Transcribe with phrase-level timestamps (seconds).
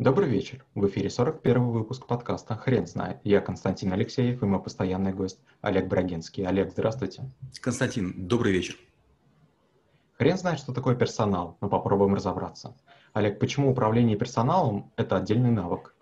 [0.00, 0.64] Добрый вечер.
[0.74, 3.18] В эфире 41 выпуск подкаста «Хрен знает».
[3.22, 6.46] Я Константин Алексеев и мой постоянный гость Олег Брагинский.
[6.46, 7.30] Олег, здравствуйте.
[7.60, 8.78] Константин, добрый вечер.
[10.16, 12.74] Хрен знает, что такое персонал, но попробуем разобраться.
[13.12, 15.94] Олег, почему управление персоналом– это отдельный навык?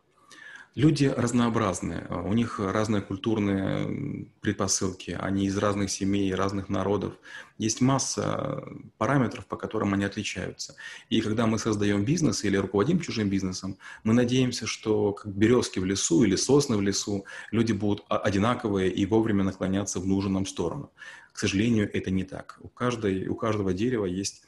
[0.79, 7.15] Люди разнообразные, у них разные культурные предпосылки, они из разных семей, разных народов.
[7.59, 8.63] Есть масса
[8.97, 10.77] параметров, по которым они отличаются.
[11.09, 15.85] И когда мы создаем бизнес или руководим чужим бизнесом, мы надеемся, что как березки в
[15.85, 20.93] лесу или сосны в лесу, люди будут одинаковые и вовремя наклоняться в нужную сторону.
[21.33, 22.57] К сожалению, это не так.
[22.61, 24.48] У, каждой, у каждого дерева есть а,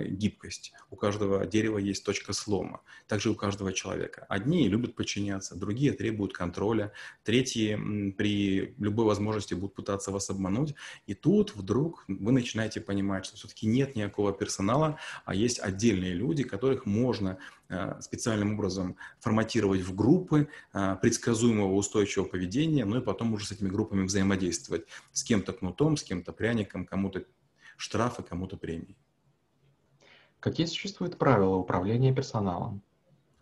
[0.00, 0.72] гибкость.
[0.90, 2.80] У каждого дерева есть точка слома.
[3.06, 4.26] Также у каждого человека.
[4.28, 7.78] Одни любят подчиняться, другие требуют контроля, третьи
[8.16, 10.74] при любой возможности будут пытаться вас обмануть.
[11.06, 16.42] И тут вдруг вы начинаете понимать, что все-таки нет никакого персонала, а есть отдельные люди,
[16.42, 23.32] которых можно а, специальным образом форматировать в группы а, предсказуемого устойчивого поведения, ну и потом
[23.32, 24.86] уже с этими группами взаимодействовать.
[25.12, 27.24] С кем-то кнутом, с кем-то пряником, кому-то
[27.76, 28.96] штрафы, кому-то премии.
[30.42, 32.82] Какие существуют правила управления персоналом?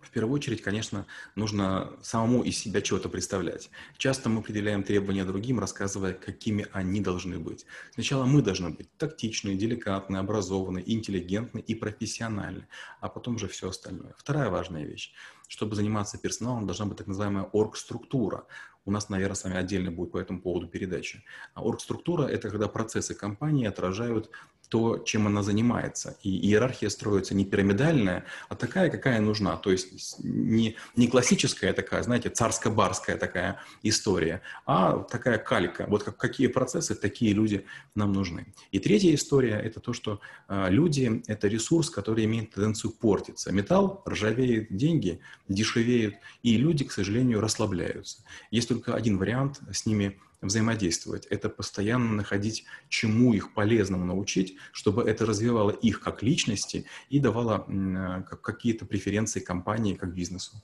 [0.02, 3.70] В первую очередь, конечно, нужно самому из себя чего-то представлять.
[3.96, 7.64] Часто мы определяем требования другим, рассказывая, какими они должны быть.
[7.94, 12.66] Сначала мы должны быть тактичны, деликатны, образованы, интеллигентны и профессиональны,
[13.00, 14.14] а потом уже все остальное.
[14.18, 15.14] Вторая важная вещь.
[15.48, 18.44] Чтобы заниматься персоналом, должна быть так называемая оргструктура.
[18.84, 21.22] У нас, наверное, с вами отдельно будет по этому поводу передача.
[21.54, 24.30] А оргструктура– это когда процессы компании отражают
[24.70, 26.16] то, чем она занимается.
[26.22, 29.56] И иерархия строится не пирамидальная, а такая, какая нужна.
[29.56, 35.86] То есть не, не классическая такая, знаете, царско-барская такая история, а такая калька.
[35.88, 38.54] Вот как, какие процессы, такие люди нам нужны.
[38.70, 43.52] И третья история– это то, что э, люди– это ресурс, который имеет тенденцию портиться.
[43.52, 48.18] Металл ржавеет, деньги дешевеют, и люди, к сожалению, расслабляются.
[48.52, 51.26] Есть только один вариант с ними– взаимодействовать.
[51.26, 58.24] Это постоянно находить, чему их полезному научить, чтобы это развивало их как личности и давало
[58.42, 60.62] какие-то преференции компании как бизнесу.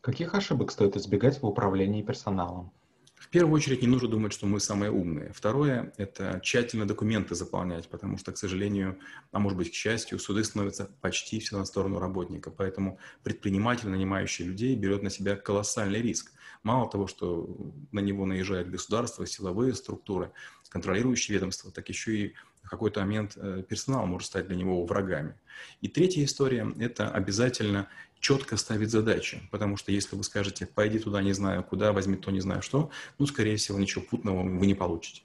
[0.00, 2.72] Каких ошибок стоит избегать в управлении персоналом?
[3.16, 5.32] В первую очередь не нужно думать, что мы самые умные.
[5.32, 9.00] Второе– это тщательно документы заполнять, потому что, к сожалению,
[9.32, 12.50] а может быть, к счастью, суды становятся почти все на сторону работника.
[12.50, 16.32] Поэтому предприниматель, нанимающий людей, берет на себя колоссальный риск.
[16.62, 17.48] Мало того, что
[17.92, 20.32] на него наезжает государство, силовые структуры,
[20.68, 25.34] контролирующие ведомства, так еще и в какой-то момент э, персонал может стать для него врагами.
[25.80, 31.22] И третья история– это обязательно четко ставить задачи, потому что если вы скажете «пойди туда,
[31.22, 34.74] не знаю куда, возьми то, не знаю что», ну, скорее всего, ничего путного вы не
[34.74, 35.22] получите.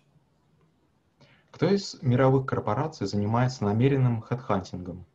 [1.49, 5.05] Кто из мировых корпораций занимается намеренным хедхантингом?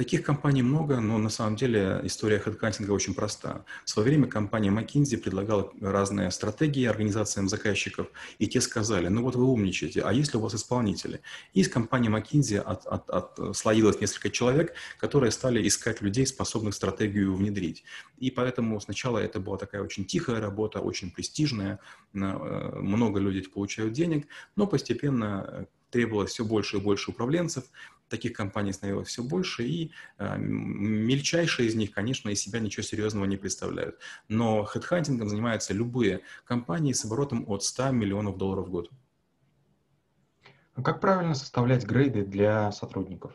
[0.00, 3.66] Таких компаний много, но на самом деле история хедкантинга очень проста.
[3.84, 8.06] В свое время компания McKinsey предлагала разные стратегии организациям заказчиков,
[8.38, 11.20] и те сказали, ну вот вы умничаете, а если у вас исполнители?
[11.52, 16.72] И из компании McKinsey от, от, от, слоилось несколько человек, которые стали искать людей, способных
[16.72, 17.84] стратегию внедрить.
[18.16, 21.78] И поэтому сначала это была такая очень тихая работа, очень престижная,
[22.14, 27.64] э, много людей получают денег, но постепенно требовалось все больше и больше управленцев,
[28.08, 33.24] таких компаний становилось все больше, и э, мельчайшие из них, конечно, из себя ничего серьезного
[33.24, 33.98] не представляют.
[34.28, 38.90] Но хедхантингом занимаются любые компании с оборотом от 100 миллионов долларов в год.
[40.74, 43.32] А как правильно составлять грейды для сотрудников?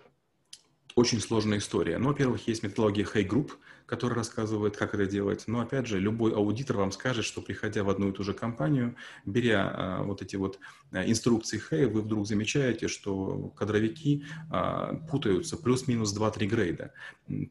[0.96, 1.98] Очень сложная история.
[1.98, 3.52] Ну, во-первых, есть методология Hey Group,
[3.86, 5.44] который рассказывает, как это делать.
[5.46, 8.96] Но, опять же, любой аудитор вам скажет, что, приходя в одну и ту же компанию,
[9.26, 10.58] беря а, вот эти вот
[10.94, 16.94] а, инструкции Hey, вы вдруг замечаете, что кадровики а, путаются плюс-минус 2-3 грейда.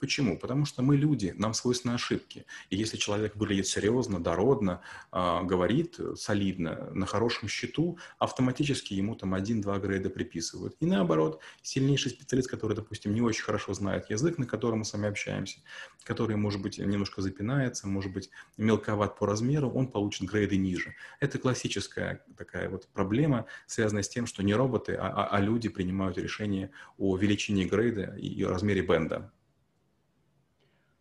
[0.01, 0.39] Почему?
[0.39, 2.47] Потому что мы люди, нам свойственны ошибки.
[2.71, 4.81] И если человек выглядит серьезно, дородно,
[5.13, 10.77] а, говорит солидно, на хорошем счету, автоматически ему там 1-2 грейда приписывают.
[10.81, 14.93] И наоборот, сильнейший специалист, который, допустим, не очень хорошо знает язык, на котором мы с
[14.93, 15.61] вами общаемся,
[16.05, 20.95] который может быть, немножко запинается, может быть, мелковат по размеру, он получит грейды ниже.
[21.21, 25.69] Это классическая такая вот проблема, связанная с тем, что не роботы, а, а, а люди
[25.69, 29.33] принимают решение о величине грейда и размере бенда.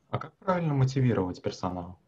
[0.10, 2.00] А как правильно мотивировать персонал?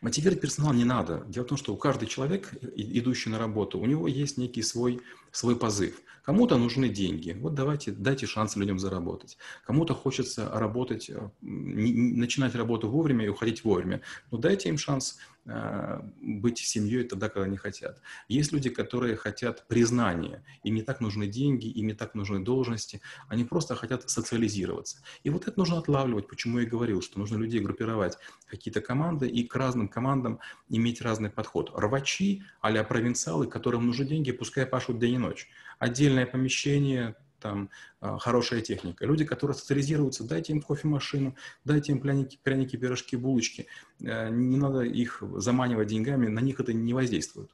[0.00, 1.24] Мотивировать персонал не надо.
[1.28, 5.00] Дело в том, что у каждого человека, идущий на работу, у него есть некий свой,
[5.30, 6.00] свой позыв.
[6.26, 7.36] Кому-то нужны деньги.
[7.40, 9.38] Вот давайте, дайте шанс людям заработать.
[9.64, 14.00] Кому-то хочется работать, э, начинать работу вовремя и уходить вовремя.
[14.32, 18.00] Но дайте им шанс э, быть семьей тогда, когда они хотят.
[18.26, 23.00] Есть люди, которые хотят признания, им не так нужны деньги, им не так нужны должности,
[23.28, 25.02] они просто хотят социализироваться.
[25.22, 29.28] И вот это нужно отлавливать, почему я и говорил, что нужно людей группировать какие-то команды
[29.28, 31.70] и к разным командам иметь разный подход.
[31.72, 35.48] Рвачи, а провинциалы, которым нужны деньги, пускай пашут день и ночь.
[35.78, 37.70] Отдельное помещение, там
[38.00, 39.04] а, хорошая техника.
[39.06, 43.66] Люди, которые социализируются, дайте им кофемашину, дайте им пряники, пряники, пирожки, булочки.
[44.00, 47.50] Э, не надо их заманивать деньгами, на них это не воздействует.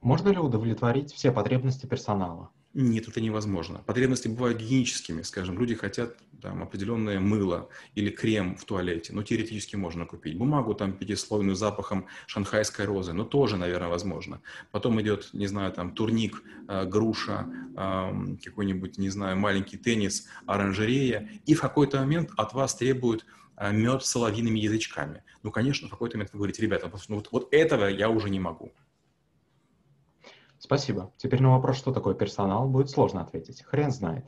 [0.00, 2.50] Можно ли удовлетворить все потребности персонала?
[2.74, 3.82] Нет, это невозможно.
[3.86, 9.76] Потребности бывают гигиеническими, скажем, люди хотят там, определенное мыло или крем в туалете, но теоретически
[9.76, 10.36] можно купить.
[10.36, 14.42] Бумагу там пятислойную запахом шанхайской розы, но тоже, наверное, возможно.
[14.70, 21.28] Потом идет, не знаю, там турник, э, груша, э, какой-нибудь, не знаю, маленький теннис, оранжерея,
[21.46, 23.24] и в какой-то момент от вас требуют
[23.56, 25.24] э, мед с соловьиными язычками.
[25.42, 28.40] Ну, конечно, в какой-то момент вы говорите, ребята, ну, вот, вот этого я уже не
[28.40, 28.72] могу.
[30.58, 31.12] Спасибо.
[31.16, 33.62] Теперь на вопрос, что такое персонал, будет сложно ответить.
[33.62, 34.24] Хрен знает.